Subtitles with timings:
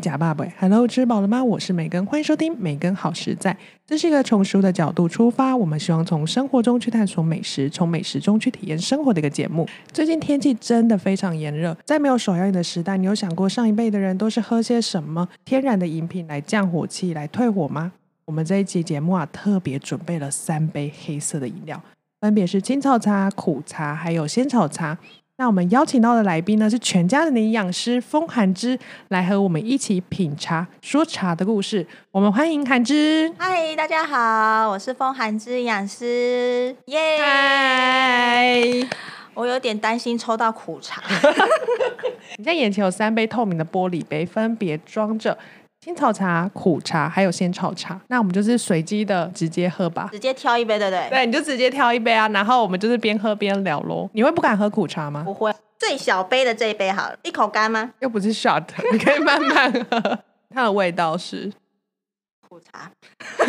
[0.00, 1.44] 假爸爸，Hello，吃饱了吗？
[1.44, 3.56] 我是美根，欢迎收听美根好实在。
[3.86, 9.68] 这是一个从食物的角度出发，我们希望从生活中去探索美食，从美食中去体验生活的一个节目。
[9.92, 17.92] 最近天气真的非常炎热，在没有手摇饮的时代，你有想过上一辈的人都是喝些什么天然的饮品来降火气、来退火吗？
[18.24, 21.82] 我们这一期节目啊，特别准备了三杯黑色的饮料，
[22.20, 24.96] 分别是青草茶、苦茶，还有仙草茶。
[25.40, 31.86] 那我们邀请到的来宾呢，是全家人的营养师风寒之，来和我们一起品茶说茶的故事。
[32.10, 33.32] 我们欢迎寒之。
[33.38, 36.98] 嗨，大家好，我是风寒之营养师，耶！
[37.22, 38.62] 嗨，
[39.32, 41.02] 我有点担心抽到苦茶，
[42.36, 45.38] 你在眼前有三杯透明的玻璃杯，分别装着
[45.80, 47.98] 青草茶、苦茶还有仙草茶。
[48.08, 50.10] 那我们就是随机的直接喝吧。
[50.12, 51.08] 直接挑一杯，对不对？
[51.08, 54.08] 对，你就直接挑一杯啊，然后我们就是边喝边聊喽。
[54.12, 55.22] 你会不敢喝苦茶吗？
[55.24, 57.92] 不会，最小杯的这一杯好了，一口干吗？
[58.00, 60.18] 又不是 shot，你可以慢慢喝。
[60.50, 61.50] 它的味道是
[62.46, 62.90] 苦茶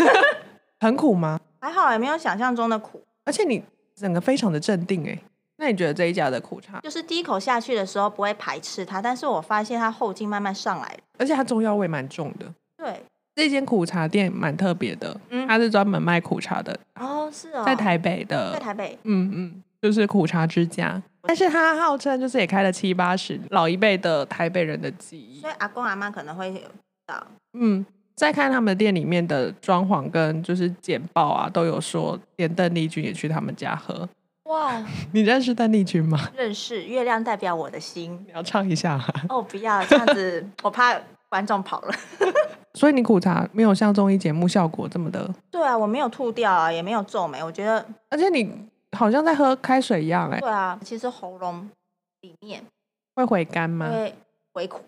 [0.79, 1.37] 很苦吗？
[1.59, 3.03] 还好，也没有想象中的苦。
[3.25, 3.61] 而且你
[3.93, 5.19] 整个非常的镇定哎。
[5.61, 10.97] 那你觉得这一家的苦茶，就是第一口下去的时候不会排斥它，但是我发现它后劲慢慢上来了。
[11.19, 12.51] 而且它中药味蛮重的。
[12.75, 12.99] 对，
[13.35, 20.99] 这间苦茶店蛮特别的，嗯它是专门卖苦茶的，哦，是哦，在台北的在，台北，嗯嗯，就是苦茶之家。
[21.21, 25.47] 但是它号称就是也开了七八十，老一辈的台北人的记忆所。
[25.47, 26.61] 以阿公阿妈可能会有
[27.05, 27.23] 到。
[27.53, 34.09] 嗯，再看他们店里面的装潢跟就是简报啊，都有说连邓丽君也去他们家喝。
[34.51, 36.19] 哇， 你认识邓丽君吗？
[36.35, 38.21] 认识月亮代表我的心。
[38.27, 39.13] 你要唱一下、啊。
[39.29, 40.99] 哦，不要这样子， 我怕
[41.29, 41.93] 观众跑了。
[42.75, 48.49] 所以你苦茶没有像综艺节目效果这么的，对啊，我没有吐掉啊，也没有皱眉，我觉得而且你
[48.97, 51.69] 好像在喝开水一样、哎，对啊，其实喉咙
[52.21, 52.63] 里面
[53.15, 53.89] 会回甘吗？
[53.89, 54.15] 会
[54.53, 54.79] 回苦，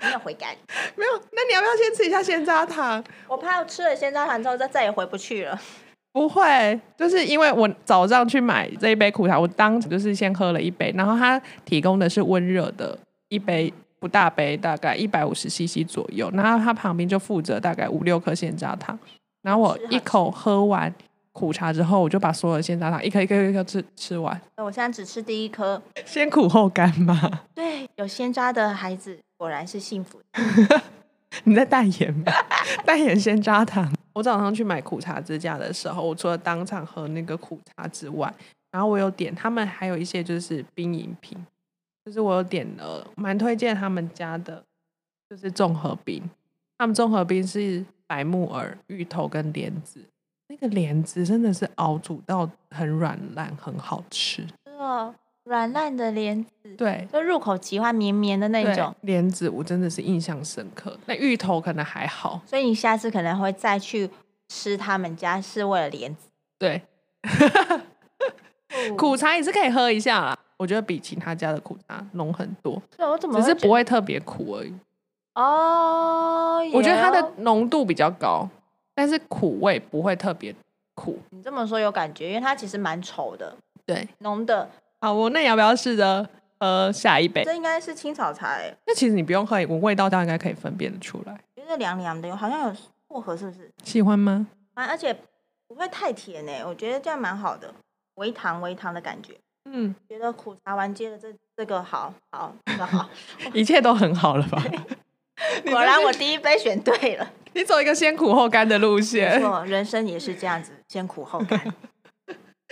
[0.00, 0.50] 没有回甘。
[0.96, 3.02] 没有，那你要不要先吃一下鲜榨糖？
[3.28, 5.60] 我怕吃了鲜榨糖之后，再再也回不去了。
[6.14, 12.96] 不会，就是因为我早上去买这一杯苦茶，我当时就是先喝了一杯，然后它提供的是温热的
[13.30, 18.96] 一杯不大杯，大概一百五十 CC 左右，然后它旁边就附着大概五六颗鲜榨糖，
[19.42, 20.94] 然后我一口喝完
[21.32, 25.82] 苦茶之后，我就把所有的鲜榨糖一颗一颗一颗吃吃完，我现在只吃第一颗。
[26.04, 27.28] 先苦后甘嘛。
[27.52, 30.20] 对，有鲜渣的孩子果然是幸福。
[31.42, 32.32] 你在代言吗？
[32.86, 33.92] 代言鲜榨糖。
[34.14, 38.32] 我早上去买苦茶支架的时候，我除了当场喝那个苦茶之外，
[38.70, 41.36] 然后我有点他们还有一些就是冰饮品，
[42.04, 44.64] 就是我有点了，蛮推荐他们家的，
[45.28, 46.22] 就是综合冰。
[46.78, 50.00] 他们综合冰是白木耳、芋头跟莲子，
[50.48, 54.46] 那个莲子真的是熬煮到很软烂，很好吃。
[55.44, 58.94] 软烂的莲子，对，就入口即化绵绵的那对种。
[59.02, 60.98] 莲子我真的是印象深刻。
[61.06, 64.08] 那芋头可能还好，所以你下次可能会再去
[64.48, 66.28] 吃他们家，是为了莲子。
[66.58, 66.82] 对。
[68.96, 74.74] 苦，茶也是可以喝一下啦，我觉得比其他家的苦茶浓很多，对我怎么只是不会特别苦而已。
[75.34, 76.60] 哦？
[76.72, 78.48] 我觉得它的浓度比较高，
[78.94, 80.54] 但是苦味不会特别
[80.94, 81.18] 苦。
[81.30, 83.56] 你这么说有感觉，因为它其实蛮稠的，
[83.86, 84.68] 对，浓的。
[85.04, 86.26] 好，我那你要不要试着
[86.58, 87.44] 喝下一杯？
[87.44, 91.38] 这应该是青草茶哎，那其实你不用喝，我味道，大概应该可以分辨得出来。
[91.54, 92.76] 觉得凉凉的，好像有
[93.06, 93.70] 薄荷，是不是？
[93.84, 94.46] 喜欢吗？
[94.72, 95.14] 啊，而且
[95.68, 97.74] 不会太甜哎，我觉得这样蛮好的，
[98.14, 99.34] 微糖微糖的感觉。
[99.70, 103.06] 嗯，觉得苦茶完接的这这个好好这个好，
[103.52, 104.64] 一切都很好了吧？
[105.70, 107.30] 果然我第一杯选对了。
[107.52, 111.60] 你走一个先苦后甘的路没线，错，人生也是这样子，先苦后甘。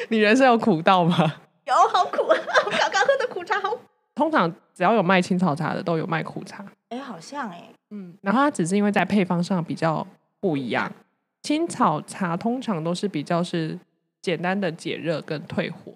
[0.09, 1.35] 你人生有苦到吗？
[1.81, 2.37] 有好苦啊！
[2.67, 3.81] 我刚刚喝的苦茶好苦，
[4.15, 6.65] 通常只要有卖青草茶的，都有卖苦茶。
[6.89, 10.07] 哎，好像哎，嗯，然后它只是因为在配方上比较
[10.41, 10.91] 不一样。
[11.43, 13.79] 青草茶通常都是比较是
[14.21, 15.93] 简单的解热跟退火，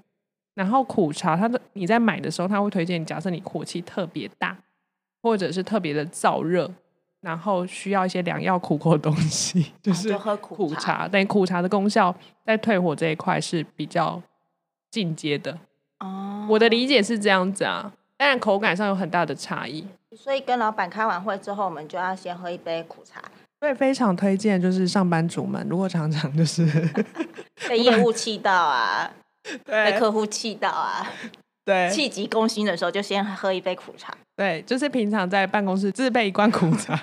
[0.54, 4.56] 然后苦茶它的你在买的时候，它会推荐你，假设你火气特别大，
[5.22, 6.68] 或者是特别的燥热，
[7.20, 11.06] 然后需要一些良药苦口的东西， 就是苦茶。
[11.06, 12.12] 但苦茶的功效
[12.44, 14.20] 在退火这一块是比较
[14.96, 15.58] 进阶的。
[15.98, 16.46] 哦。
[16.48, 19.87] 我的理解是这样子啊，当然口感上有很大的差异。
[20.16, 23.20] 所以跟老板开完会之后，我们就要先喝一杯苦茶，
[23.60, 26.64] 所以非常推荐，就是上班族们如果常常就是
[27.69, 29.10] 被业务气到啊，
[29.66, 31.06] 被客户气到啊，
[31.66, 34.14] 对气急攻心的时候，就先喝一杯苦茶。
[34.34, 36.99] 对，就是平常在办公室自备一罐苦茶，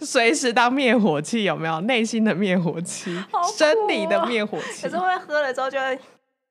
[0.00, 1.80] 随时当灭火器，有没有？
[1.82, 3.18] 内心的灭火器
[3.56, 5.98] 生理的哦灭火器可是，会喝了之后就会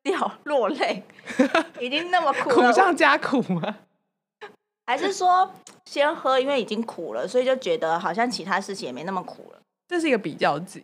[0.10, 1.04] 掉落泪？
[1.80, 3.78] 已经那么苦了，苦上加苦吗？
[4.86, 5.54] 还是说
[5.86, 9.60] 先喝，因为已经苦了，所以就觉得好像其他事情也没那么苦了。
[9.88, 10.84] 这是一个比较级。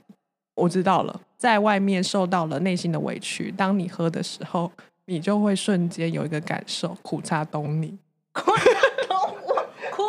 [0.56, 4.72] 我知道了，在外面受到了内心的委屈，当你喝的时候，
[5.06, 7.98] 你就会瞬间有一个感受，苦茶懂你。
[8.31, 10.04] 苦茶懂我苦，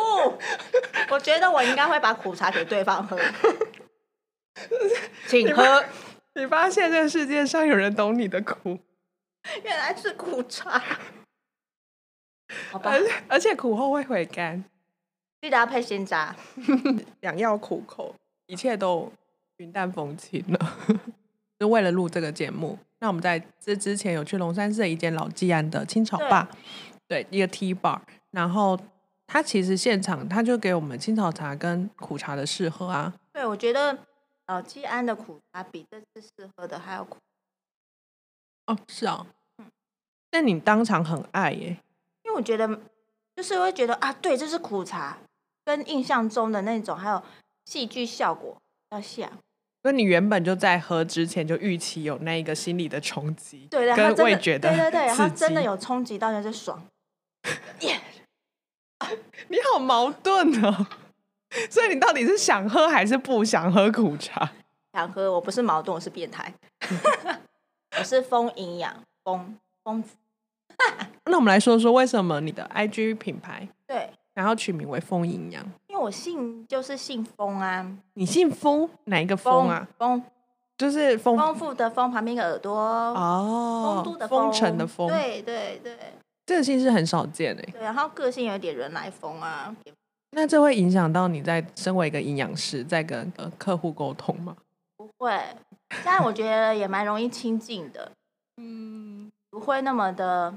[1.09, 3.17] 我觉得我应该会把苦茶给对方喝，
[5.27, 5.83] 请喝。
[6.35, 8.77] 你发现这个世界上有人懂你的苦，
[9.63, 10.81] 原来是苦茶。
[12.71, 12.91] 好吧，
[13.27, 14.63] 而且苦后会回甘，
[15.41, 16.35] 记得要配鲜榨，
[17.21, 18.15] 良药苦口，
[18.47, 19.11] 一切都。
[19.59, 20.77] 云淡风轻了，
[21.57, 22.77] 就为了录这个节目。
[22.99, 26.47] 那我们在这之前有去龙山寺的一间老纪安的青草吧，
[27.07, 27.99] 对，一个 T bar。
[28.29, 28.79] 然后
[29.25, 33.11] 他其实现场他就给我们青草茶跟苦茶的试喝啊。
[33.33, 33.97] 对，我觉得
[34.45, 37.17] 老纪安的苦茶比这次试喝的还要苦。
[38.67, 39.25] 哦，是啊。
[39.25, 39.36] 嗯。
[40.29, 41.77] 但你当场很爱耶，
[42.23, 42.67] 因为我觉得
[43.35, 45.17] 就是会觉得啊，对，这是苦茶，
[45.65, 47.21] 跟印象中的那种还有
[47.65, 48.55] 戏剧效果
[48.91, 49.29] 要像。
[49.83, 56.83] 所以你原本就在喝之前就预期有那一个心理的冲击，对，跟味觉的，对对对，然后真的有冲击到就是爽，
[57.81, 58.01] 耶！
[59.47, 60.87] 你好矛盾哦，
[61.69, 64.51] 所以你到底是想喝还是不想喝苦茶？
[64.91, 66.51] 想喝，我不是矛盾，我是变态，
[67.97, 69.55] 我是疯营养疯
[69.87, 70.17] 疯子。
[71.23, 74.09] 那我们来说说为什么你的 IG 品牌对。
[74.33, 77.97] 然后取名为“风营养”，因为我姓就是姓风啊。
[78.13, 79.87] 你姓风，哪一个风啊？
[79.97, 80.21] 风
[80.77, 84.03] 就是丰丰富的丰，旁边一个耳朵哦。
[84.03, 85.97] 丰都的丰城的丰，对对对。
[86.45, 87.69] 这个姓是很少见诶。
[87.71, 89.75] 对，然后个性有点人来疯啊。
[90.33, 94.55] 那这会影响到你在身为一个营养师，在跟呃客户沟通吗？
[94.97, 95.41] 不会，
[96.05, 98.11] 但我觉得也蛮容易亲近的。
[98.57, 100.53] 嗯，不会那么的。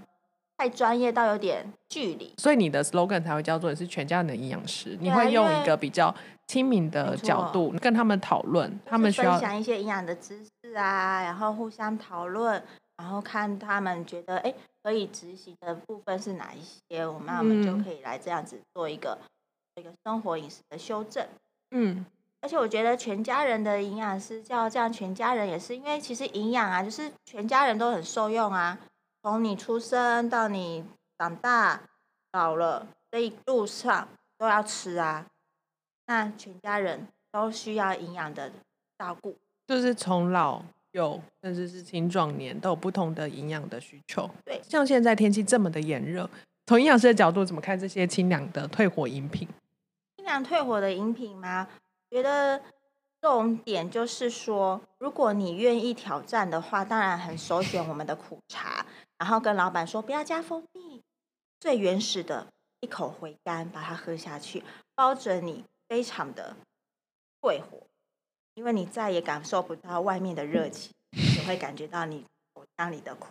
[0.61, 4.95] 太专业到有点距离，所以你的 slogan 才会叫做你“是全家人的营养师”。
[5.01, 6.15] 你会用一个比较
[6.49, 12.63] 亲民的角度跟他们讨论，他们需要分享一些营养的知识啊，然后互相讨论，
[12.99, 14.53] 然后看他们觉得哎
[14.83, 19.17] 可以执行的部分是哪一些，我们我们就可以来这样子做一个
[19.77, 21.27] 一个生活饮食的修正。
[21.71, 22.05] 嗯，
[22.43, 28.79] 而且我觉得全家人的营养师叫这样，全家人也是因为其实营养啊，就是全家人都很受用啊。
[29.23, 30.83] 从你出生到你
[31.19, 31.83] 长大
[32.33, 34.09] 老了这一路上
[34.39, 35.27] 都要吃啊，
[36.07, 38.51] 那全家人都需要营养的
[38.99, 39.37] 照顾，
[39.67, 40.63] 就是从老
[40.93, 44.29] 幼甚至是青壮年都有不同的营养的需求。
[44.45, 46.29] 对，像现在天气这么的炎热，
[46.67, 49.47] 从营养师的角度怎么看这些清凉的退火饮品？
[50.17, 51.69] 清凉退火的饮品吗？
[52.11, 52.63] 觉得
[53.21, 58.87] 重点就是说，如果你愿意挑战的话，当然很首选我们的苦茶。
[59.21, 61.03] 然后跟老板说不要加蜂蜜，
[61.61, 62.47] 最原始的
[62.81, 64.65] 一口回甘，把它喝下去，
[64.95, 66.57] 包准你非常的
[67.43, 67.83] 退火，
[68.55, 72.25] 因为你再也感受不到外面的热气，只会感觉到你
[72.55, 73.29] 口腔里的苦。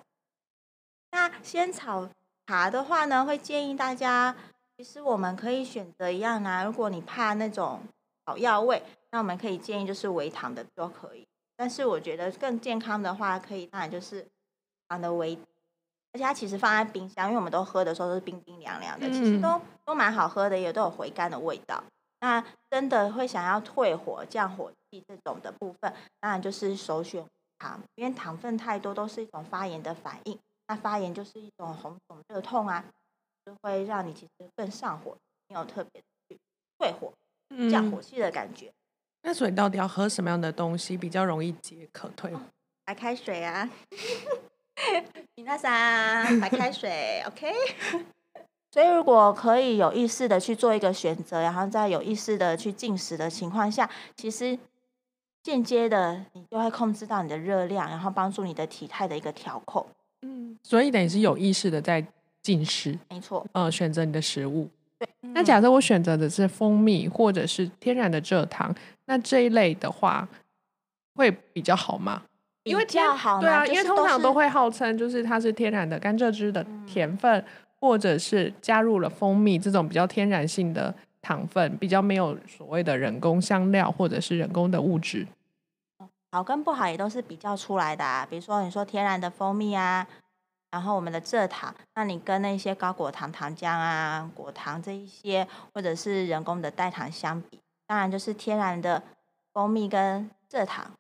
[1.10, 2.08] 那仙草
[2.46, 4.36] 茶的话呢，会建议大家，
[4.78, 6.64] 其实我们可以选择一样啊。
[6.64, 7.82] 如果你怕那种
[8.28, 11.28] 草药味，那我们可以建议就是微糖的都可以。
[11.56, 14.28] 但是我觉得更健康的话，可以当然就是
[14.88, 15.36] 糖的微。
[16.12, 21.84] 而且它其实放在冰箱，因为我们都喝的时候都是冰冰凉凉的，其实都都蛮好喝的，也都有回甘的味道。
[22.22, 27.26] 那真的会想要退火、降火气这种的部分，当然就是首选
[27.60, 30.38] 糖，因为糖分太多都是一种发炎的反应。
[30.68, 32.84] 那发炎就是一种红肿热痛啊，
[33.46, 35.16] 就会让你其实更上火，
[35.48, 36.38] 没有特别去
[36.78, 37.14] 退火、
[37.72, 38.72] 降火气的感觉。
[39.22, 42.42] 那所以到底要喝什么样的东西比较容易解渴退火？
[42.86, 43.70] 白开水啊。
[45.36, 45.72] 米娜桑，
[46.40, 47.52] 白开水，OK。
[48.72, 54.58] 所以如果可以有意识的去做一个选择，然后在有意识的去进食的情况下，其实
[55.42, 59.86] 间接的你就会控制到你的热量，然后帮助你的体态的一个调控。
[60.22, 62.06] 嗯，所以等于是有意识的在
[62.44, 63.44] 进食，没错。
[63.54, 64.70] 嗯，选择你的食物。
[65.00, 65.10] 对。
[65.34, 68.74] 那假设我选择的是蜂蜜或者是天然的蔗糖，
[69.06, 70.28] 那这一类的话
[71.16, 72.22] 会比较好吗？
[72.64, 77.44] 因为天好对啊，因为通常都会号称就是它是天然的甘蔗汁的甜分，
[77.80, 85.26] 或者是加入了蜂蜜这种比较天然性的糖分，比较没有所谓的人工香料或者是人工的物质。
[86.32, 90.06] 好跟不好也都是比较出来的啊，比如说你说天然的蜂蜜啊，
[90.70, 99.02] 然后我们的蔗糖，那你跟那些高果糖糖浆啊、果糖这一些，或者是人工的代糖相比，当然就是天然的
[99.52, 100.92] 蜂蜜跟蔗糖。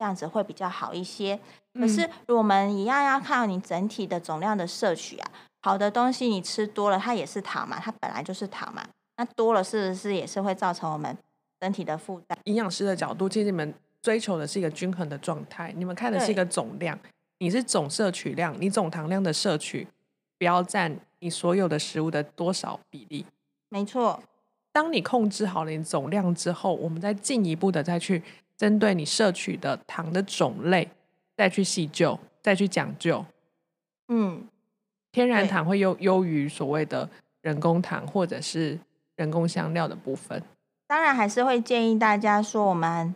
[0.00, 1.36] 这样子会比较好一些。
[1.74, 5.30] 可嗯是我们一样要看你整体的总量的摄取啊。
[5.60, 8.82] 好的东西你吃多了，它也是糖嘛，它本来就是糖嘛，
[9.18, 11.14] 那多了是不是也是会造成我们
[11.60, 12.38] 身体的负担？
[12.44, 16.98] 营养师的角度，其实你们追求的是一个均衡的状态，你们看的是一个总量，
[17.40, 19.86] 你是总摄取量，你总糖量的摄取
[20.38, 23.26] 不要占你所有的食物的多少比例。
[23.68, 24.22] 没错，
[24.72, 28.22] 当你控制好了你总量之后，我们再进一步的再去
[28.60, 30.90] 针对你摄取的糖的种类，
[31.34, 33.24] 再去细究，再去讲究。
[34.08, 34.46] 嗯，
[35.10, 37.08] 天然糖会优优于所谓的
[37.40, 38.78] 人工糖或者是
[39.16, 40.42] 人工香料的部分。
[40.86, 43.14] 当然还是会建议大家说，我们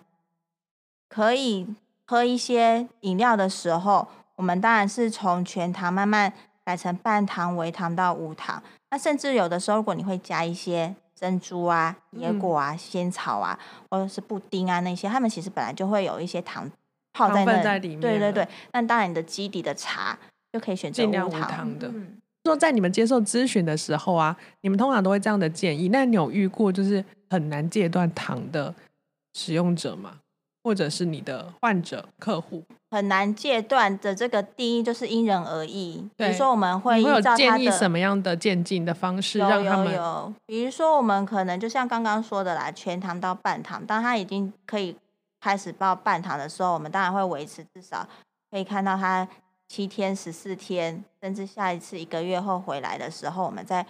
[1.11, 1.67] 可以
[2.07, 6.33] 喝一些饮料的时候，我们当然是从全糖慢慢
[6.65, 8.63] 改成半糖、微糖到无糖。
[8.91, 13.59] 那甚至有的时候，如果你会加一些珍珠啊、椰嗯果啊、仙草啊，
[13.91, 16.71] 或者是布丁啊那些，他们其实本来就会有一些糖
[17.13, 20.19] 泡在糖分那在里面对对对，那当然你的基底的茶
[20.53, 25.89] 就可以选择无无糖糖的嗯说在你们接受咨询的时候啊，你们通常都会这样的建议。
[25.89, 28.75] 那你有遇过就是很难戒断糖的
[29.33, 30.21] 使用者吗？
[30.65, 32.65] 或者是你的患者客户？
[32.91, 35.99] 很难戒断的这个定义就是因人而异。
[36.17, 44.97] 比对如说，我们会你会有依照他的建议什么样的渐进的方式，有有让他们有，比如说我们可能就像刚刚说的啦，全糖到半糖，当他已经可以
[45.41, 48.09] 开始报半糖的时候，我们当然会维持至少
[48.51, 49.29] 可以看到他
[49.69, 53.85] 七天、十四天，甚至下一次一个月后回来的时候，我们再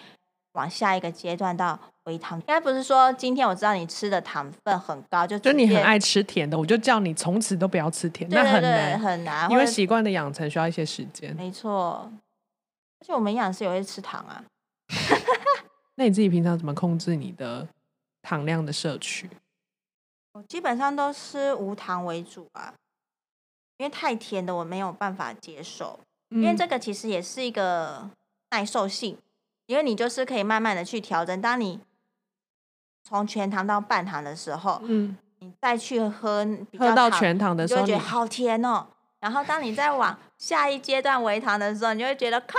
[0.55, 2.39] 往下一个阶段到微糖。
[2.41, 11.35] 应该不是说今天我知道你吃的糖分很高，就就你很爱吃甜的，我就叫你从此都不要吃甜，对对对那很难，很难，因为习惯的养成需要一些时间。
[11.37, 12.11] 没错。
[13.01, 14.43] 而且我们营养师也会吃糖啊，
[15.97, 17.69] 那你自己平常怎么控制你的
[18.23, 19.29] 糖量的摄取？
[20.33, 22.73] 我基本上都吃无糖为主啊，
[23.77, 26.01] 因为太甜的我没有办法接受。
[26.31, 28.11] 因为嗯这个其实也是一个
[28.51, 29.19] 耐受性，
[29.67, 31.41] 因为你就是可以慢慢的去调整。
[31.41, 31.81] 当你
[33.03, 38.87] 从全糖到半糖的时候，嗯，你再去喝比较喝到全糖的时候，你你就觉得好甜哦。
[39.21, 42.57] 然后当你再往下一阶段微糖的时候，你就会觉得靠，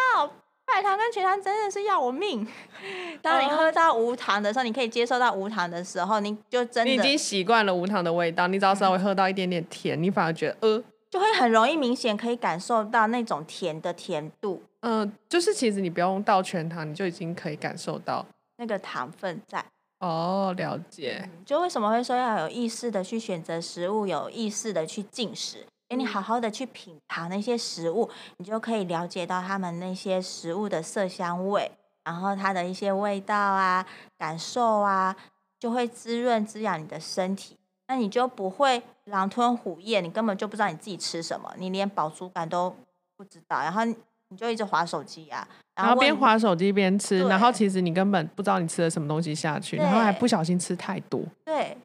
[0.66, 2.48] 半糖跟全糖真的是要我命。
[3.22, 18.24] 当你哦喝到无糖的时候，你可以接受到无糖的时候，你就真的你已经习惯了无糖的味道，你只要稍微喝到一点点甜，你反而觉得呃就会很容易明显可以感受到那种甜的甜度，呃，就是其实你不用到全糖，你就已经可以感受到。
[18.58, 19.66] 那个糖分在。
[19.98, 21.28] 哦，了解。
[21.44, 31.72] 就为什么会说要有意识的去选择食物，有意识的去进食，给你好好的去品尝那些食物，你就可以了解到他们那些食物的色香味，
[32.04, 33.84] 然后它的一些味道啊、
[34.20, 35.16] 感受啊，
[35.60, 37.58] 就会滋润滋养你的身体。
[37.88, 42.76] 那你就不会狼吞虎咽，你根本就不知道你自己吃什么，你连饱足感都
[43.18, 43.82] 不知道，然后
[44.30, 51.78] 你就一直划手机啊，然后边问划手机边吃，然后其实你根本不知道你吃了什么东西下去，然后还不小心吃太多，对，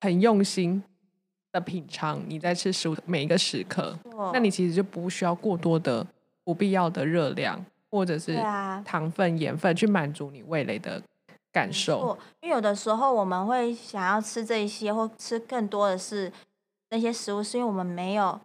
[0.00, 0.82] 很用心
[1.52, 6.06] 的品尝你在吃食物的每一个时刻，那那你其实就不需要过多的
[6.44, 8.36] 不必要的热量或者是
[8.84, 11.02] 糖分、盐分去满足你味蕾的
[11.50, 12.00] 感受。
[12.00, 16.30] 错，因为有的时候我们会想要吃这一些，或吃更多的是
[16.90, 18.38] 那些食物，是因为我们没有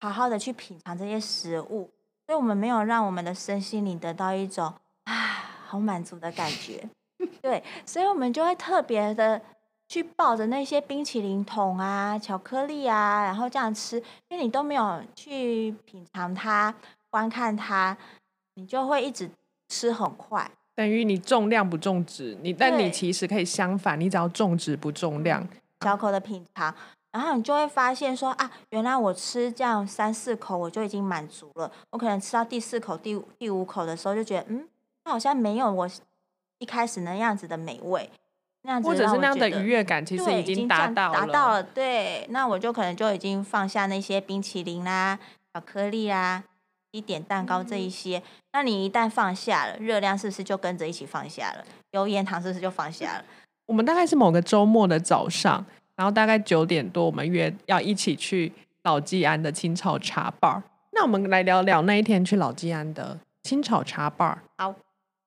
[0.00, 1.90] 好好的去品尝这些食物，
[2.26, 4.72] 所以我们没有让我们的身心灵得到一种
[5.04, 5.14] 啊
[5.66, 6.88] 好满足的感觉。
[7.42, 9.40] 对，所以我们就会特别的
[9.88, 16.74] 去抱着那些冰淇淋桶啊、巧克力啊，然后这样吃，因为你都没有去品尝它、
[17.10, 17.96] 观看它，
[18.54, 19.30] 你就会一直
[19.68, 20.50] 吃很快。
[20.74, 25.46] 等于你重量不重质，你但你其实可以相反，你只要重质不重量，
[25.82, 26.74] 小口的品尝，
[27.14, 31.70] 然后你就会发现说啊，原来我吃这样三四口我就已经满足了。
[31.90, 34.66] 我可能吃到第四口、第五第五口的时候，就觉得嗯，
[35.04, 35.88] 它好像没有我
[36.58, 38.10] 一开始那样子的美味，
[38.62, 41.62] 那样子或者是那样的愉悦感，其实对已经达到达到了。
[41.62, 45.16] 对，那我就可能就已经放下那些冰淇淋啦、
[45.52, 46.42] 巧克力啦、
[46.90, 48.20] 一点蛋糕这一些。
[48.52, 51.64] 那你一旦放下了，热量是不是就跟着一起放下了？
[51.92, 53.24] 油盐糖是不是就放下了？
[53.66, 55.64] 我们大概是某个周末的早上，
[55.96, 60.62] 然后大概九点多，我们约要一起去老季安的青草茶 bar。
[60.92, 64.36] 那我们来聊聊那一天去老季安的青草茶 bar。
[64.56, 64.74] 好，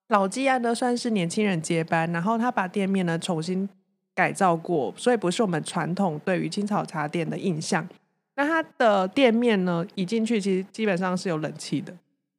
[0.09, 3.67] 老季安呢算是年轻人接班，然后他把店面呢重新
[4.15, 7.87] 改造过，所以不是我们传统对于青草茶店的印象。
[8.35, 11.91] 那他的店面呢，一进去其实基本上是有冷气的，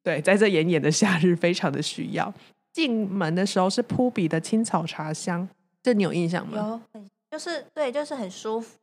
[0.02, 2.32] 对，在这炎炎的 夏日非常的需要。
[2.73, 5.49] 进门的时候是扑鼻的青草茶香，
[5.82, 6.56] 这你有印象吗？
[6.56, 8.76] 有很就是对，就是很舒服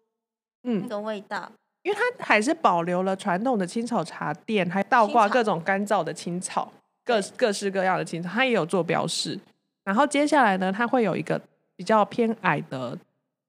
[0.63, 1.51] 嗯那嗯，个味道。
[1.83, 6.71] 因为它还是保留了传统的青草茶店，还倒挂各种干燥的青草，
[7.03, 9.39] 各各式各样的青草，它也有做标示。
[9.83, 11.39] 然后接下来呢，它会有一个
[11.75, 12.97] 比较偏矮的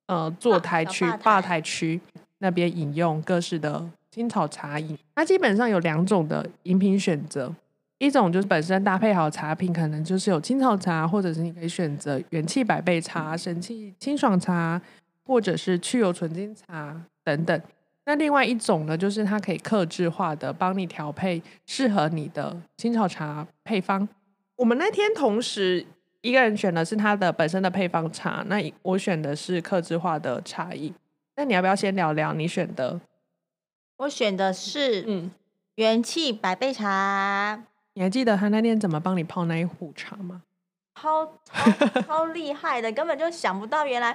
[0.07, 1.99] 呃坐台区、吧台区
[2.39, 4.99] 那边饮用各式的青草茶饮。
[5.15, 7.51] 它基本上有两种的饮品选择，
[7.99, 14.81] 一种就是本身搭配好茶品，可能就是有青草茶，或者是你可以选择元气百倍茶、神气清爽茶，
[15.25, 17.61] 或者是去油纯精茶等等。
[18.05, 24.09] 那另外一种呢，就是它可以克制化的帮你调配适合你的青草茶配方。
[24.57, 25.85] 我们那天同时
[26.21, 30.95] 一个人选的是它的本身的配方茶，那我选的是克制化的茶艺。
[31.35, 33.01] 那你要不要先聊聊你选的？
[33.97, 35.31] 我选的是嗯，
[35.75, 37.65] 元气百倍茶，
[37.97, 40.43] 你还记得他那天怎么帮你泡那一壶茶吗？
[41.01, 44.15] 超超 超厉害的，根本就想不到原来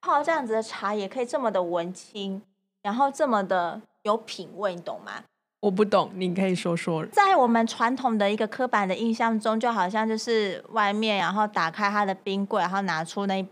[0.00, 2.40] 泡这样子的茶也可以这么的文青，
[2.82, 5.12] 然后这么的有品味，你懂吗？
[5.60, 7.04] 我不懂，你可以说说。
[7.06, 13.46] 在我们传统的一个刻板的印象中，就好像就是外面，然后打开他的冰柜，然后拿出那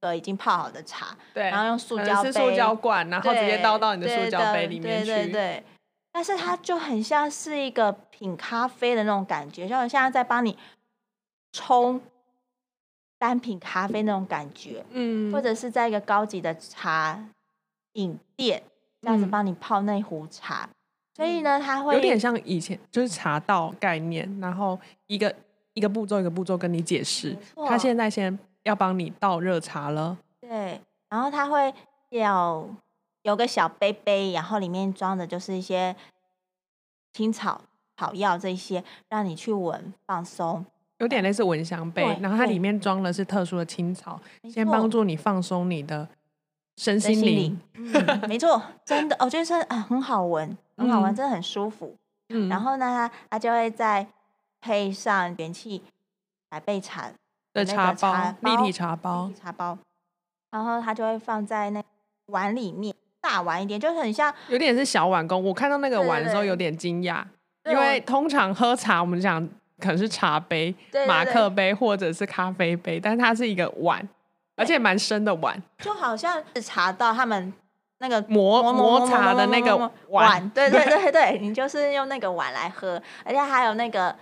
[0.00, 5.06] 个已经泡好的茶，对然后用塑可胶杯，是塑胶罐，然后直接倒到你的塑胶杯里面去。
[5.12, 5.64] 对对对，
[6.12, 10.56] 但是它就很像是一个品咖啡的那种感觉，就好像在帮你
[11.52, 12.00] 冲
[13.18, 17.18] 单品咖啡那种感觉，嗯，或者是在一个高级的茶
[17.94, 18.62] 饮店
[19.00, 19.30] 这样子嗯。
[19.30, 20.68] 帮你泡那壶茶。
[21.14, 25.34] 所以呢，它会有点像以前就是茶道概念，然后一个
[25.74, 27.36] 一个步骤一个步骤跟你解释
[27.68, 31.72] 他现在先要帮你倒热茶了，对，然后他会
[32.08, 32.74] 有
[33.22, 35.94] 有个小杯杯，然后里面装的就是一些
[37.12, 37.60] 青草
[37.96, 40.64] 草药这一些，让你去闻放松。
[40.98, 46.08] 有点类似蚊香杯，然后它里面装的是特殊的青草，先帮助你放松你的
[46.76, 47.60] 身身心灵
[48.28, 51.96] 没错，真的，我觉得是啊，很好闻，很好闻，嗯真的很舒服。
[52.28, 54.06] 嗯然后呢，它它就会再
[54.60, 55.82] 配上元气
[56.48, 57.10] 百倍茶
[57.52, 59.78] 的茶茶包，立体茶包立体，茶包，
[60.52, 61.82] 然后它就会放在那
[62.26, 62.94] 碗里面，
[63.32, 65.42] 大碗一点，就很像有点是小碗公。
[65.42, 67.24] 我看到那个碗的时候有点惊讶，
[67.64, 69.42] 因为通常喝茶我们讲
[69.80, 74.06] 可能是茶杯、对对对马克杯或者是咖啡杯，但是它是一个碗，
[74.54, 77.50] 而且蛮深的碗，就好像是茶到他们
[78.00, 79.90] 那个磨磨磨茶的那个碗。
[80.08, 81.10] 碗，对对对。
[81.10, 84.14] 对，你就是用那个碗来喝，而且还有那个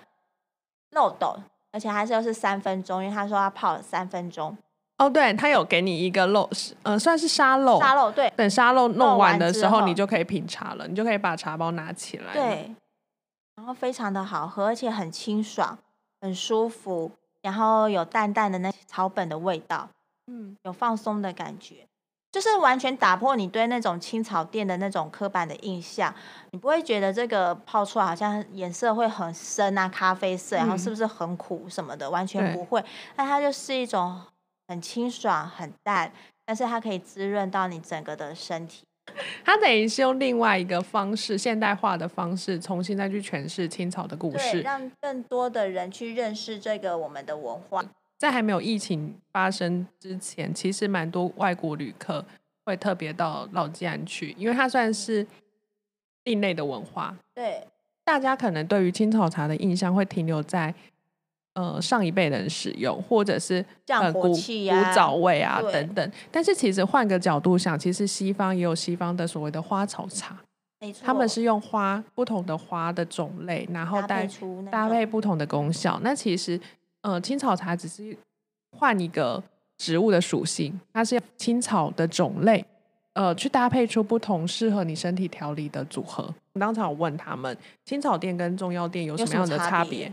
[0.93, 1.37] 漏斗，
[1.73, 4.57] 而且还是又是三分钟，因为他说要泡三分钟，
[5.01, 6.47] 哦，对，它有给你一个漏，
[6.83, 7.81] 呃，算是沙漏。
[7.81, 12.75] 沙漏对等沙漏弄弄完的时候，你就可以品茶了，你就可以把茶包拿起来。，对，
[13.57, 15.79] 然后非常的好喝，而且很清爽，
[16.21, 17.11] 很舒服，
[17.41, 19.89] 然后有淡淡的那草本的味道，
[20.27, 21.87] 嗯，有放松的感觉，
[22.31, 26.15] 就是完全打破你对那种青草店的那种刻板的印象。
[26.51, 32.85] 你不会觉得这个泡出来好像颜色会很深啊，咖啡色，然后是嗯不是很苦什么的，完全不会。
[33.17, 34.21] 那它就是一种
[34.71, 36.13] 很清爽、很淡，
[36.47, 38.85] 但是它可以滋润到你整个的身体。
[39.45, 44.61] 它等于是用另外一个方式，现代化的方式，重新再去诠释青草的故对，事。
[44.61, 47.85] 让更多的人去认识这个我们的文化。
[48.17, 52.25] 在还没有疫情发生之前，其实蛮多外国旅客
[52.65, 55.27] 会特别到老吉安去，因为它算是
[56.23, 57.17] 另类的文化。
[57.35, 57.67] 对，
[58.05, 60.73] 大家可能对于青草茶的印象会停留在
[61.55, 64.37] 呃上一辈人使用，或者是呃古古
[64.95, 66.13] 早味啊等等。
[66.31, 70.37] 但是其实换个角度想，其实西方也有西方的所谓的花草茶，
[70.81, 75.99] 没错，他们是用花不同的花的种类，然后搭带配出搭配不同的功效。
[76.03, 76.61] 那其实
[77.03, 78.17] 呃青草茶只是
[78.77, 79.43] 换一个
[79.79, 82.65] 植物的属性，它是青草的种类。
[83.13, 86.33] 呃，去搭配出不同适合你身体调理的组合。
[86.53, 90.11] 我当场有问他们，青草店跟中药店有什么样的差别？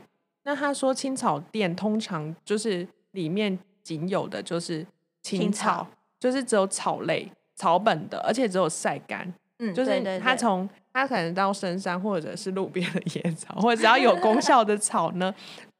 [0.47, 4.87] 那他说，青草店通常就是里面仅有的就是
[5.21, 5.85] 青青草，
[6.21, 9.33] 就是只有草类、草本的，而且只有晒干。
[9.59, 15.35] 嗯，就是对对对它从他可能到深山或者是路边的野草，或者只要有功效的草呢，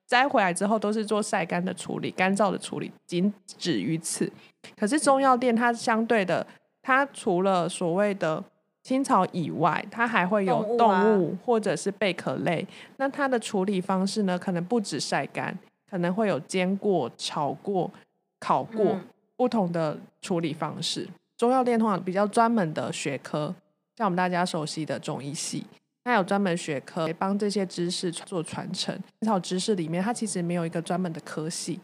[0.06, 4.30] 摘回来之后都是做晒干的处理、干燥的处理，仅止于此。
[4.76, 6.46] 可是中药店它相对的，
[6.82, 8.44] 它除了所谓的
[8.88, 12.66] 青草以外，它还会有动动物或者是贝壳类。
[12.96, 15.54] 那它的处理方式呢，可能不止晒干，
[15.92, 17.92] 可能会有煎过、炒过、
[18.40, 19.02] 烤过、嗯
[19.36, 21.06] 不同的处理方式。
[21.38, 23.54] 中药店通常比较专门的学科，
[23.98, 25.66] 像我们大家熟悉的中医系，
[26.06, 28.98] 它有专门学科帮这些知识做传承。
[29.20, 31.80] 青草知识里面，它其实没有一个专门的科系，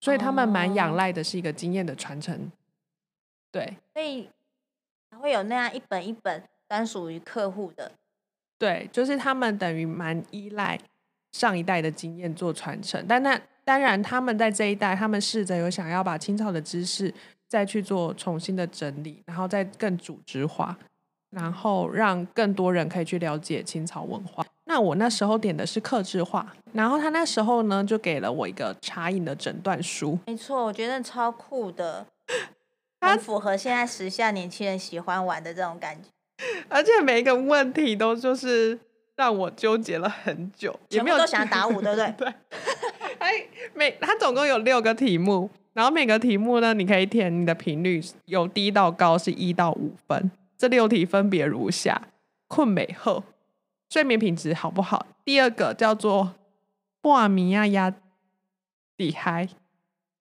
[0.00, 2.50] 所以他们蛮仰哦赖的是一个经验的传承。
[3.52, 4.28] 对，所以
[5.10, 7.92] 才会有那样一本一本专属于客户的。
[8.58, 10.78] 对，就是他们等于蛮依赖
[11.32, 17.12] 上一代的经验做传承，但那当然他们在这一代，他们试着有想要把清朝的知识
[17.48, 20.76] 再去做重新的整理，然后再更组织化，
[21.30, 24.44] 然后让更多人可以去了解清朝文化。
[24.64, 32.06] 那我那时候点的是克制化，然后他那时候呢就给了我一个茶饮的诊断书，没错，我觉得超酷的，
[33.00, 36.08] 很符合现在时下年轻人喜欢玩的这种感觉。
[36.68, 38.78] 而且每一个问题都就是
[39.16, 42.14] 让我纠结了很久，也没有都想打五，对不对？
[42.16, 42.34] 对。
[43.18, 50.30] 哎，每它总共有六个题目，然后每个题目呢，你可以填你的频率，由低到高是一到五分。
[50.56, 52.08] 这六题分别如下：
[52.48, 53.24] 困美后，
[53.90, 55.06] 睡眠品质好不好？
[55.24, 56.34] 第二个叫做
[57.02, 57.94] 挂米亚压
[58.96, 59.48] 底嗨，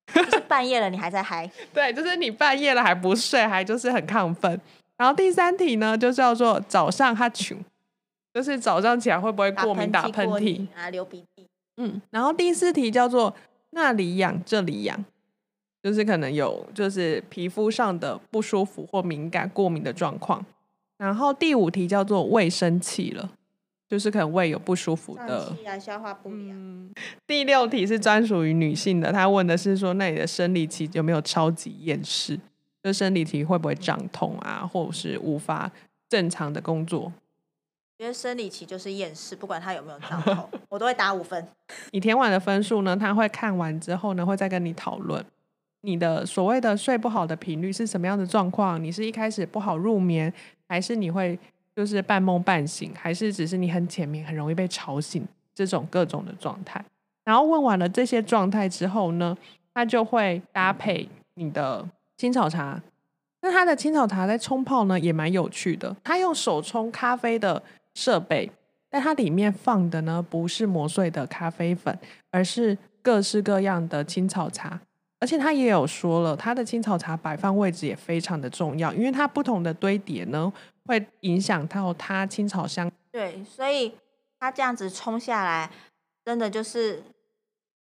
[0.15, 1.49] 就是半夜了你还在嗨？
[1.73, 4.59] 对，就是你半夜了还不睡，还就是很亢奋。
[4.97, 7.57] 然后第三题呢，就叫做早上哈穷，
[8.33, 11.47] 就是早上起来会不会过敏、打喷嚏啊、流鼻涕。
[11.77, 13.33] 嗯，然后第四题叫做
[13.69, 15.05] 那里痒这里痒，
[15.81, 20.45] 就是可能有就是皮肤上的不舒服或敏感、过敏的状况。
[20.97, 23.29] 然后第五题叫做胃生气了，
[23.89, 26.89] 就是可能胃有不舒服的，啊，消化不良。
[27.25, 32.39] 第六题是专属于女性的，她问的是说，那你的生理期有没有超级厌世？
[32.83, 35.71] 就生理期会不会胀痛啊，或者是无法
[36.07, 37.11] 正常的工作？
[37.97, 41.45] 觉得生理期就是厌世，不管他有没有胀痛， 我都会打五分。
[41.91, 42.95] 你填完的分数呢？
[42.95, 45.25] 他会看完之后呢，会再跟你讨论
[45.81, 48.81] 你的所谓的睡不好的频率是什么样的状况。
[48.81, 50.33] 你是一开始不好入眠，
[50.69, 51.37] 还是你会
[51.79, 55.25] 就是半梦半醒，还是只是你很浅眠，很容易被吵醒？
[55.55, 56.83] 这种各种的状态。
[57.23, 59.37] 然后问完了这些状态之后呢，
[59.73, 61.87] 他就会搭配你的。
[62.17, 62.77] 青草茶，
[63.41, 65.95] 那它的青草茶在冲泡呢也蛮有趣的。
[66.03, 67.63] 它用手冲咖啡的
[67.93, 68.51] 设备，
[68.89, 71.97] 但它里面放的呢不是磨碎的咖啡粉，
[72.29, 74.77] 而是各式各样的青草茶。
[75.21, 80.51] 而且它也有说了，它的青草茶摆放位置也非常的重要，因为它不同的堆叠呢
[80.89, 82.91] 会影响到它青草香。
[83.11, 83.93] 对，所以
[84.39, 85.69] 它这样子冲下来，
[86.25, 87.03] 真的就是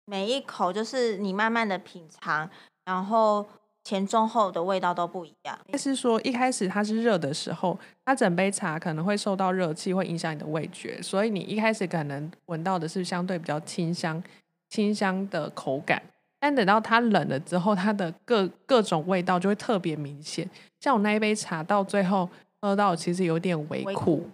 [0.05, 2.51] 每一口就是你慢慢的品尝，
[2.85, 3.47] 然后。
[3.85, 5.59] 前中后的味道都不一样。
[5.79, 14.23] 是说一开始它是热的时候，它整杯茶可能会受到热气，会影响你的味觉，所以你一开始可能闻到的是相对比较清香、
[14.69, 16.03] 清香的口感。
[16.39, 20.47] 但等到它冷了之后，它的各各种味道就会特别明显。
[20.81, 22.29] 像我那一杯茶到最后
[22.61, 24.29] 喝到，其实有点微苦。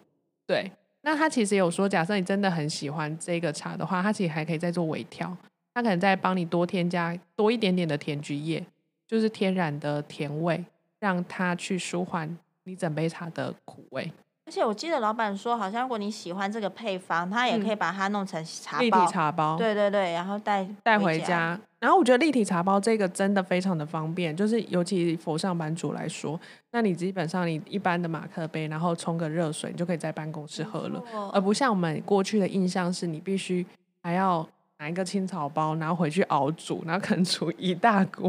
[0.47, 0.71] 对，
[1.03, 5.37] 那他其实有说，假设你真的很喜欢这个茶的话，他其实还可以再做微调，
[5.73, 8.65] 他可能再帮你多添加多一点点的甜菊叶。
[9.07, 10.65] 就是天然的甜味，
[10.99, 14.11] 让它去舒缓你整杯茶的苦味。
[14.47, 19.57] 而且我记得老板说，好像如果你喜欢这个配方，他也可以把它弄成茶包立体茶包。
[19.57, 21.59] 对对对，然后带带回家。
[21.81, 26.39] 然后我觉得立体茶包这个真的非常的方便，就是尤其佛上班族来说，
[26.73, 31.03] 那你基本上你一般的马克杯，然后冲个热水，你就可以在办公室喝了，
[31.33, 33.65] 而不像我们过去的印象是你必须
[34.03, 34.47] 还要。
[34.81, 38.29] 拿一个青草包，然后回去熬煮，然后可能煮一大锅，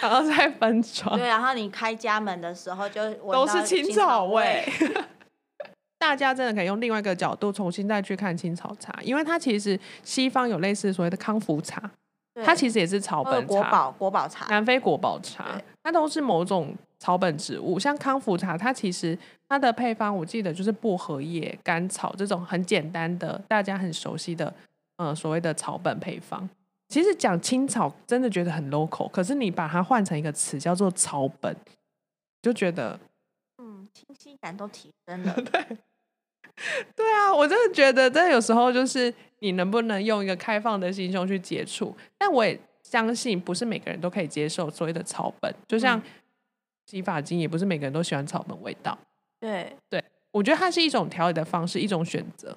[0.00, 1.18] 然后再分装。
[1.18, 4.64] 对，然后你开家门的时候就都是青草味。
[6.02, 11.88] 大家真的可以用另外一个角度重新再去看青草茶，因为它其实西方有类似所谓的康复茶，
[12.44, 17.78] 它其实也是草本茶，国宝国宝茶，南非国宝茶，它都是某种草本植物。
[17.78, 19.16] 像康复茶，它其实
[19.48, 24.52] 它的配方我记得就是薄荷叶、甘草这种很简单的，大家很熟悉的。
[24.96, 26.48] 呃，所谓的草本配方，
[26.88, 31.56] 其实讲青草真的觉得很 local，可是你把它换成一个词叫做草本，
[32.42, 32.98] 就觉得
[33.58, 35.34] 嗯，清晰感都提升了。
[35.50, 35.78] 对，
[36.94, 41.96] 对啊，我真的觉得，但有时候就是你能不能用一个开放的心胸去接触？
[42.18, 46.00] 但我也相信，不是每个人都可以接受所谓的草本，就像
[46.86, 48.96] 洗发精，也不是每个人都喜欢草本味道。
[49.40, 52.56] 对，对我觉得它是一种调理的方式，一种选择。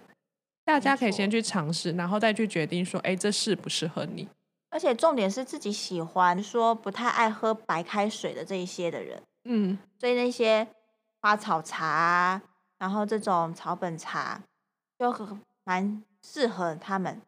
[0.65, 4.27] 大家可以先去尝试，然后再去决定说，哎，这适不适合你。
[4.71, 10.67] 而且重点是自己喜欢，说不太爱喝白开水的这一些的人，嗯，所以那些
[11.21, 12.41] 花草茶，
[12.85, 14.39] 然后这种草本茶，
[14.99, 17.19] 就很蛮适合他们。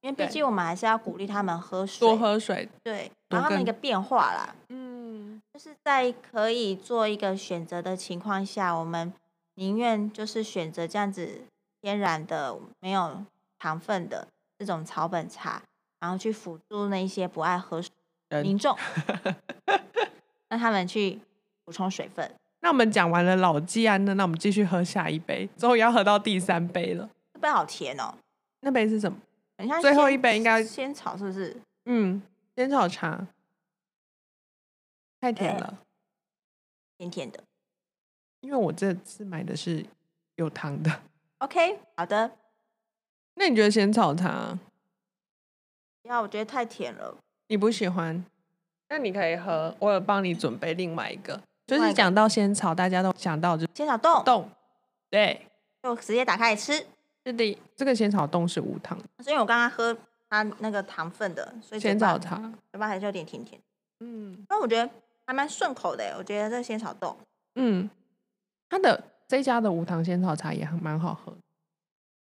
[0.00, 9.12] 因为毕竟我们还是要鼓励他们喝水，多喝水，对，然后那个变化啦，嗯，就是在可以做一个选择的情况下，我们
[9.54, 11.44] 宁愿就是选择这样子。
[11.80, 13.22] 天然的没有
[13.58, 14.26] 糖分的
[14.58, 15.62] 这种草本茶，
[16.00, 17.92] 然后去辅助那些不爱喝水
[18.42, 18.74] 民众，
[20.48, 21.20] 让他们去
[21.64, 22.34] 补充水分。
[22.64, 27.10] 那我们讲完了老季安呢，那我们继续喝下一杯，终于要喝到第三杯了。
[27.34, 28.14] 这杯好甜哦，
[28.60, 29.18] 那杯是什么？
[29.58, 31.54] 很像最后一杯应该仙草是不是？
[31.84, 32.22] 嗯，
[32.56, 33.26] 仙草茶，
[35.20, 35.78] 太甜对了。
[36.96, 37.44] 甜甜的。
[38.40, 39.84] 因为我这次买的是
[40.36, 41.02] 有糖的。
[41.40, 42.30] OK，好的。
[43.34, 44.58] 那你觉得仙草茶
[46.00, 47.14] 不要，我觉得太甜了。
[47.48, 48.24] 你不喜欢？
[48.88, 54.48] 那你可以喝，我有帮你准备另外一个，就是讲到仙草，大家都想到就是仙草冻冻，
[55.10, 55.46] 对，
[55.82, 56.74] 就直接打开来吃，
[57.24, 59.96] 是的，这个仙草冻是无糖的是因为我刚刚喝
[60.28, 62.36] 它那个糖分的，所以嘴仙草茶。
[62.70, 63.60] 嘴巴还是有点甜甜。
[64.00, 64.90] 嗯但我觉得
[65.26, 67.16] 还蛮顺口的耶，我觉得这仙草冻
[67.54, 67.88] 嗯，
[68.68, 71.32] 它的这家的无糖仙草茶也很蛮好喝。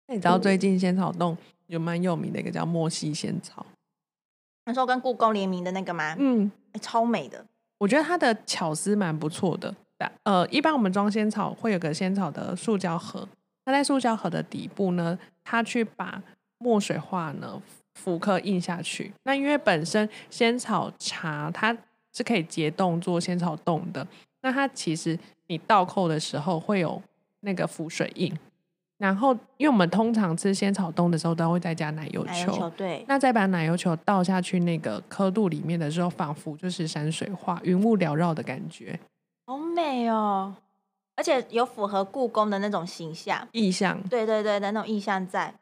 [0.07, 1.35] 那你知道最近仙草冻
[1.67, 3.65] 有蛮有名的一个叫莫西仙草？
[4.65, 6.15] 那时候跟故宫联名的那个吗？
[6.19, 7.43] 嗯，哎超美的。
[7.83, 9.75] 我觉得它的巧思蛮不错的。
[10.23, 13.27] 呃，一般我们装仙草会有个仙草的塑胶盒，
[13.65, 16.21] 那在塑胶盒的底部呢，它去把
[16.59, 17.61] 墨水画呢
[17.95, 19.11] 复刻印下去。
[19.23, 21.77] 那因为本身仙草茶它
[22.13, 24.07] 是可以结冻做仙草冻的，
[24.43, 27.01] 那它其实你倒扣的时候会有
[27.41, 28.33] 那个浮水印。
[29.03, 38.97] 然后，因为我们通常吃仙草冻的时候都会再加奶油奶油球对，那再把奶油球倒下去那个刻度里面的时候，仿佛就是山水画、云雾缭绕的感觉，
[39.45, 40.55] 好美哦，
[41.17, 43.45] 而且有符合故宫的那种形象。
[43.51, 44.01] 意象。
[44.03, 45.53] 对对对的那种意象在，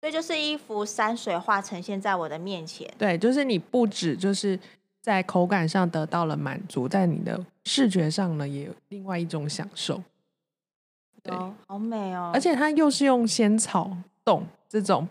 [0.00, 2.92] 所以就是一幅山水画呈现在我的面前。
[2.98, 4.58] 对，就是你不止就是
[5.00, 10.02] 在口感上得到了满足，在你的视觉上呢，也有另外一种享受。
[11.24, 11.34] 对。
[11.34, 13.90] 哦，好美哦，而且它又是用仙草
[14.24, 15.08] 冻这种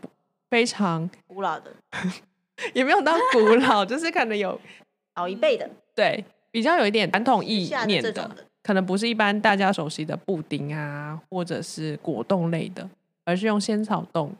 [0.49, 1.73] 非常古老的。
[2.73, 4.57] 也没有到古老，就是可能有
[5.15, 5.69] 老一辈的。
[5.95, 12.87] 对比较有一点传统意念的，的，可能不是一般大家熟悉的布丁啊，或者是果冻类的，
[13.25, 14.31] 而是用仙草冻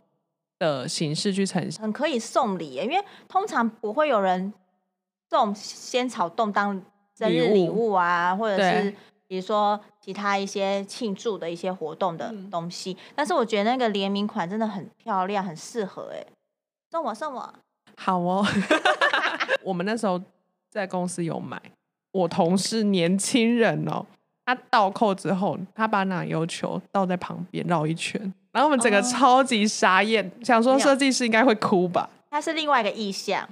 [0.59, 1.81] 的形式去呈现。
[1.81, 4.53] 很可以送礼耶，因为通常不会有人
[5.29, 6.79] 送仙草冻当
[7.17, 8.93] 生日礼物啊，或者是
[9.27, 12.97] 比如说其他一些庆祝的一些活动的嗯东西。
[13.15, 16.25] 但是我觉得那个联名款真的很漂亮，很适合哎，
[16.91, 17.53] 送我送我，
[17.95, 18.45] 好哦，
[19.63, 20.21] 我们那时候
[20.69, 21.61] 在公司有买，
[22.11, 24.05] 我同事年轻人哦，
[24.45, 32.09] 他倒扣之后，他把奶油球倒在旁边绕一圈，然后我们整个哦超级傻眼，想说设计师应该会哭吧？
[32.29, 33.47] 它是另外一个意象。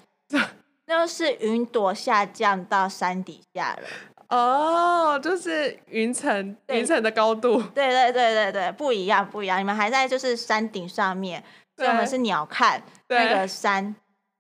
[0.88, 3.88] 那 就是云朵下降到山底下了，
[4.32, 9.60] 哦，就是云层，云层的高度，对对对对对，不一样不一样。
[9.60, 11.44] 你们还在就是山顶上面，
[11.76, 13.94] 所以我们是鸟看那个山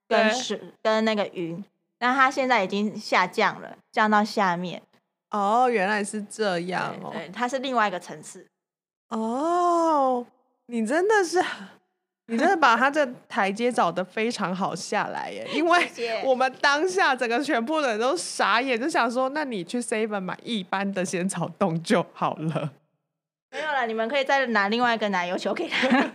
[0.07, 1.61] 跟水跟那个云，
[1.99, 4.81] 那它现在已经下降了，降到下面。
[5.31, 7.11] 哦，原来是这样哦。
[7.11, 8.47] 对，它是另外一个层次。
[9.09, 10.25] 哦，
[10.67, 11.43] 你真的是，
[12.31, 15.45] 你真的把他这台阶找得非常好下来耶！
[15.53, 15.89] 因为
[16.23, 22.71] 我们当下整个全部人都傻眼，就想说，那你去 seven 买一般的仙草冻就好了。
[23.51, 26.11] 没有了，你们可以再拿另外一个奶油球给他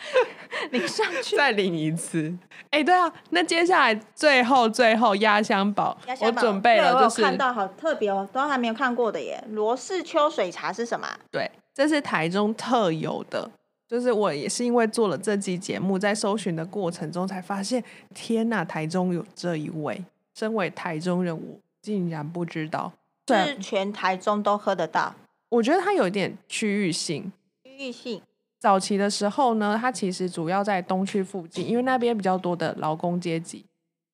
[0.72, 1.36] 领上去。
[1.36, 2.34] 再领一次。
[2.70, 9.44] 哎、对啊，那接下来最后最后压箱宝，我准备了，就是有看到好特别哦，都还没有看过的耶。
[9.50, 11.18] 罗氏秋水茶是什么啊？
[11.30, 13.50] 对，这是台中特有的。
[13.90, 17.82] 就是我也是因为做了这期节目，在搜寻的过程中才发现，
[18.14, 20.00] 天呐，台中有这一位。
[20.32, 22.92] 身为台中人，我竟然不知道。
[23.26, 25.12] 是全台中都喝得到，
[25.48, 27.32] 我觉得它有一点区域性。
[27.64, 28.22] 区域性。
[28.60, 33.64] 早期的时候呢，它其实主要在东区附近，因为那边比较多的劳工阶级。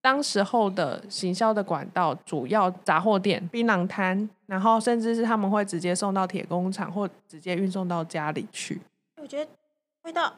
[0.01, 8.81] 当时候的行销的管道主要杂货店、槟榔摊，然后甚至是他们会直接送到铁工厂，或直接运送到家里去。
[9.21, 9.51] 我觉得
[10.07, 10.33] 味道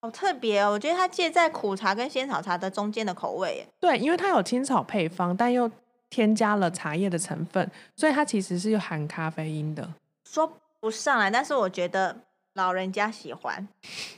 [0.00, 3.66] 好特别哦，我觉得它介在苦茶跟仙草茶的中间的口味耶。
[3.80, 5.68] 对，因为它有青草配方，但又
[6.08, 9.92] 添加了茶叶的成分，所以它其实是有含咖啡因的。
[10.24, 12.16] 说不上来，但是我觉得
[12.54, 13.66] 老人家喜欢，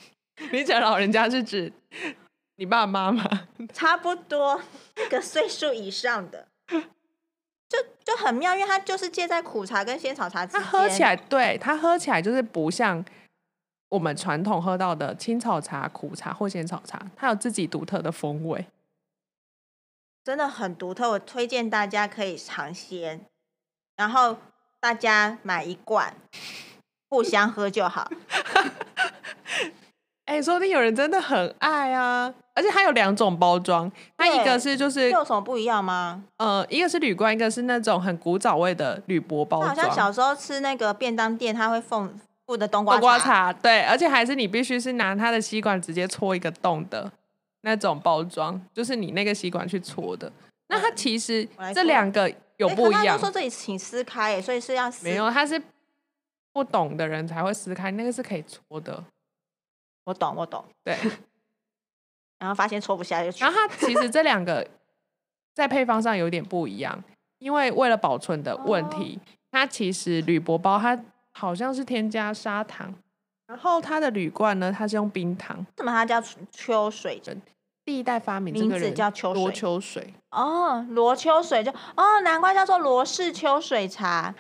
[0.53, 1.73] 你讲老人家是指
[2.57, 3.25] 你爸妈吗？
[3.73, 4.61] 差不多
[5.07, 10.69] 一个岁数以上的，就就很妙，因为它就是介在苦茶跟仙草茶之它间。
[10.69, 13.03] 喝起来，对它喝起来就是不像
[13.91, 18.67] 我们传统喝到的青草茶、苦茶或仙草茶，它有自己独特的风味。
[20.25, 23.21] 真的很独特，我推荐大家可以尝鲜，
[23.97, 24.37] 然后
[24.81, 26.15] 大家买一罐，
[27.09, 28.11] 互相喝就好。
[30.43, 32.35] 说不定有人真的很爱啊！
[32.55, 36.25] 而且它有两种包装，它一个是就是有什么不一样吗？
[36.39, 39.69] 呃，一个是铝罐，一个是那种很古早味的铝箔包装。
[39.69, 42.13] 好像小时候吃那个便当店，它会放
[42.47, 47.11] 附的冬瓜瓜茶，对，而且还是你必须是拿它的吸管直接戳一个洞的
[47.63, 50.31] 那种包装，就是你那个吸管去戳的。
[50.69, 53.19] 那它其实这两个有不一样。
[53.19, 55.61] 说这里请撕开，所以是要没有，它是
[56.53, 59.05] 不懂的人才会撕开，那个是可以戳的。
[60.05, 60.97] 我懂，我懂，对。
[62.39, 63.41] 然后发现戳不下去。
[63.41, 64.67] 然后它其实这两个
[65.55, 67.03] 在配方上有点不一样，
[67.39, 69.19] 因为为了保存的问题，
[69.51, 70.99] 它其实铝箔包它
[71.35, 72.95] 好像是添加砂糖，
[73.47, 75.59] 然后它的铝罐呢，它是用冰糖。
[75.59, 77.21] 为什么它叫秋水？
[77.85, 80.15] 第一代发明名字叫秋罗秋水。
[80.31, 84.35] 哦，罗秋水就哦，难怪叫做罗氏秋水茶。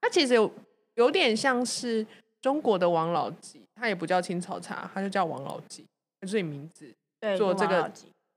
[0.00, 0.50] 它其实有
[0.94, 2.04] 有点像是
[2.40, 3.62] 中国的王老吉。
[3.80, 5.86] 它也不叫青草茶，它就叫王老吉，
[6.20, 6.92] 就是名字
[7.36, 7.88] 做这个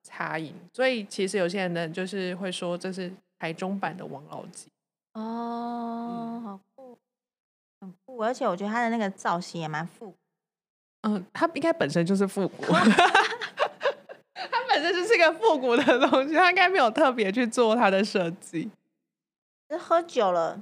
[0.03, 0.53] 茶饮。
[0.71, 4.67] 所以其实有些人呢，就是会说这是台中版的王老吉。
[5.13, 6.70] 哦，好酷，
[7.81, 10.17] 很酷，而且我觉得它的那个造型也蛮复古。
[11.01, 18.69] 嗯，它应该本身就是复古， 它本身就是个复古的东西，它应该没有特别去做它的设计。
[19.79, 20.61] 喝酒了，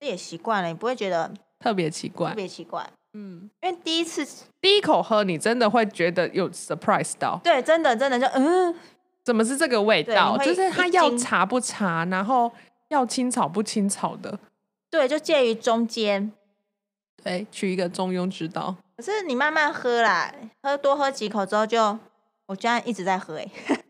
[0.00, 2.30] 这也习惯了，你不会觉得特别奇怪？
[2.30, 2.84] 特别奇怪。
[3.12, 4.26] 嗯，因为第一次
[4.60, 7.40] 第一口喝，你真的会觉得有 surprise 到。
[7.44, 8.74] 对，真的真的就嗯，
[9.22, 10.36] 怎么是这个味道？
[10.38, 12.50] 就是它要茶不茶，然后
[12.88, 14.38] 要青草不青草的。
[14.90, 16.32] 对，就介于中间。
[17.22, 18.76] 对，取一个中庸之道。
[18.96, 21.98] 可是你慢慢喝啦，喝多喝几口之后，就
[22.46, 23.50] 我居然一直在喝哎。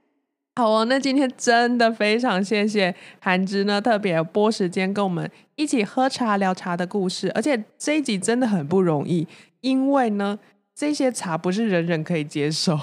[0.57, 9.27] 好哦，那今天真的非常谢谢韩芝呢，特别播时间跟我们一起喝茶聊茶的故事，而且这一集真的很不容易，
[9.61, 10.39] 因为呢
[10.75, 12.79] 这些茶不是人人可以接受。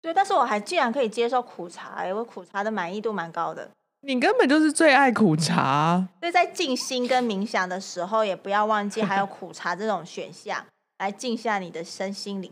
[0.00, 3.70] 对，但是我还竟然可以接受苦茶，我苦茶的满意度蛮高的。
[4.02, 10.64] 你根本就是最爱苦茶，所以在静心跟冥想的时候，也不要忘记还有苦茶这种选项，
[10.98, 12.50] 来静下你的身心灵。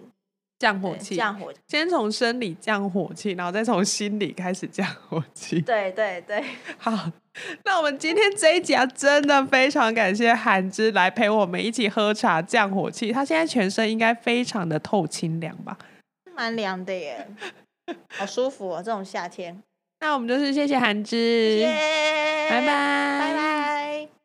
[0.59, 5.61] 降火气，降火，先从生理降火气，然后再从心理开始降火气。
[5.61, 6.45] 对对对，
[6.77, 7.13] 好，
[7.65, 13.13] 那我们今天这一集啊，真的非常感谢韩之来陪我们一起喝茶降火气。
[13.13, 15.79] 他现在全身应该非常的透清凉吧？
[16.35, 17.29] 蛮凉的耶，
[18.17, 19.63] 好舒服哦，这种夏天。
[20.01, 21.63] 那我们就是谢谢韩之，
[22.49, 24.18] 拜拜，拜拜。